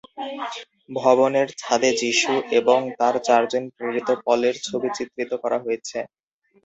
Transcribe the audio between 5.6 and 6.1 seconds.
হয়েছে।